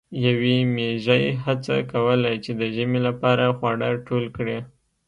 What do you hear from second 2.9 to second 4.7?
لپاره خواړه ټول کړي.